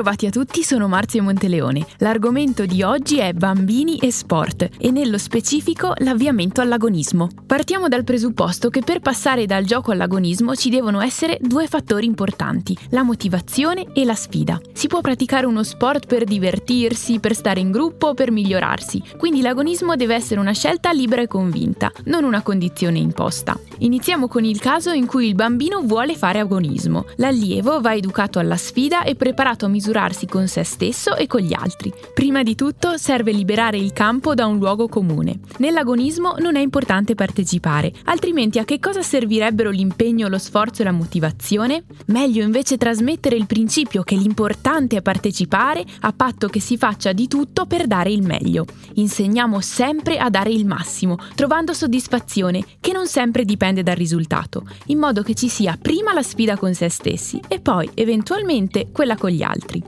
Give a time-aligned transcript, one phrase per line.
[0.00, 1.86] Bentrovati a tutti, sono Marzio Monteleone.
[1.98, 7.28] L'argomento di oggi è bambini e sport e nello specifico l'avviamento all'agonismo.
[7.46, 12.74] Partiamo dal presupposto che per passare dal gioco all'agonismo ci devono essere due fattori importanti,
[12.92, 14.58] la motivazione e la sfida.
[14.72, 19.42] Si può praticare uno sport per divertirsi, per stare in gruppo o per migliorarsi, quindi
[19.42, 23.54] l'agonismo deve essere una scelta libera e convinta, non una condizione imposta.
[23.80, 27.04] Iniziamo con il caso in cui il bambino vuole fare agonismo.
[27.16, 31.52] L'allievo va educato alla sfida e preparato a misurarsi con se stesso e con gli
[31.52, 31.92] altri.
[32.14, 35.40] Prima di tutto serve liberare il campo da un luogo comune.
[35.58, 40.92] Nell'agonismo non è importante partecipare, altrimenti a che cosa servirebbero l'impegno, lo sforzo e la
[40.92, 41.84] motivazione?
[42.06, 47.26] Meglio invece trasmettere il principio che l'importante è partecipare a patto che si faccia di
[47.26, 48.66] tutto per dare il meglio.
[48.94, 54.98] Insegniamo sempre a dare il massimo, trovando soddisfazione, che non sempre dipende dal risultato, in
[54.98, 59.30] modo che ci sia prima la sfida con se stessi e poi, eventualmente, quella con
[59.30, 59.79] gli altri.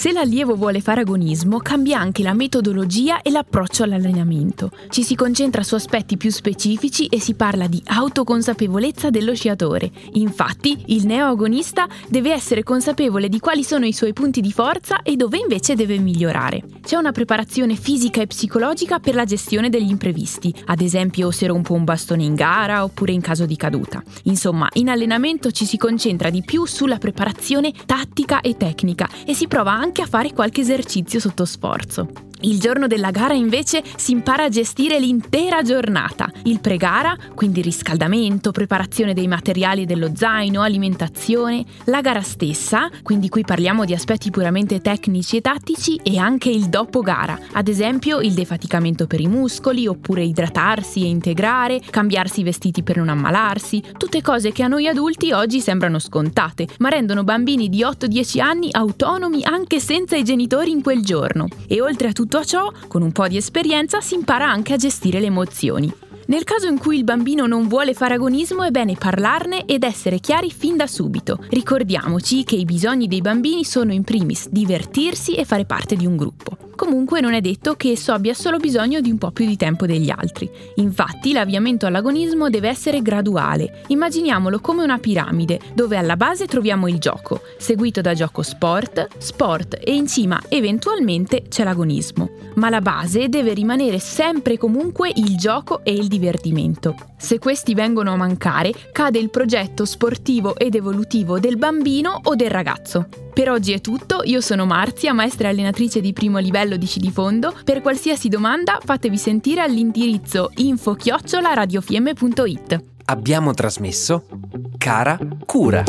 [0.00, 4.70] Se l'allievo vuole fare agonismo, cambia anche la metodologia e l'approccio all'allenamento.
[4.88, 9.90] Ci si concentra su aspetti più specifici e si parla di autoconsapevolezza dello sciatore.
[10.12, 15.16] Infatti, il neoagonista deve essere consapevole di quali sono i suoi punti di forza e
[15.16, 16.62] dove invece deve migliorare.
[16.80, 21.74] C'è una preparazione fisica e psicologica per la gestione degli imprevisti, ad esempio se rompo
[21.74, 24.02] un bastone in gara oppure in caso di caduta.
[24.22, 29.46] Insomma, in allenamento ci si concentra di più sulla preparazione tattica e tecnica e si
[29.46, 32.29] prova anche a fare qualche esercizio sotto sforzo.
[32.42, 38.50] Il giorno della gara invece si impara a gestire l'intera giornata, il pre-gara, quindi riscaldamento,
[38.50, 44.80] preparazione dei materiali dello zaino, alimentazione, la gara stessa, quindi qui parliamo di aspetti puramente
[44.80, 49.86] tecnici e tattici e anche il dopo gara, ad esempio il defaticamento per i muscoli
[49.86, 54.88] oppure idratarsi e integrare, cambiarsi i vestiti per non ammalarsi, tutte cose che a noi
[54.88, 60.70] adulti oggi sembrano scontate, ma rendono bambini di 8-10 anni autonomi anche senza i genitori
[60.70, 61.46] in quel giorno.
[61.66, 65.20] E oltre a tutto ciò, con un po' di esperienza si impara anche a gestire
[65.20, 65.92] le emozioni.
[66.30, 70.20] Nel caso in cui il bambino non vuole fare agonismo è bene parlarne ed essere
[70.20, 71.44] chiari fin da subito.
[71.48, 76.14] Ricordiamoci che i bisogni dei bambini sono in primis divertirsi e fare parte di un
[76.14, 76.56] gruppo.
[76.76, 79.84] Comunque non è detto che esso abbia solo bisogno di un po' più di tempo
[79.84, 80.48] degli altri.
[80.76, 83.82] Infatti l'avviamento all'agonismo deve essere graduale.
[83.88, 89.78] Immaginiamolo come una piramide, dove alla base troviamo il gioco, seguito da gioco sport, sport
[89.78, 92.30] e in cima eventualmente c'è l'agonismo.
[92.54, 96.19] Ma la base deve rimanere sempre comunque il gioco e il divertimento.
[97.16, 102.50] Se questi vengono a mancare, cade il progetto sportivo ed evolutivo del bambino o del
[102.50, 103.06] ragazzo.
[103.32, 106.98] Per oggi è tutto, io sono Marzia, maestra e allenatrice di primo livello di sci
[107.00, 107.54] di fondo.
[107.64, 112.84] Per qualsiasi domanda fatevi sentire all'indirizzo info-radiofm.it.
[113.06, 114.24] Abbiamo trasmesso
[114.78, 115.82] Cara Cura.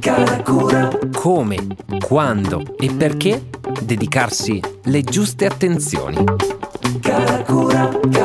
[0.00, 1.56] Cara cura, Come,
[2.06, 3.48] quando e perché
[3.82, 6.22] dedicarsi le giuste attenzioni.
[7.00, 8.23] cara cura, cara cura, cara cura.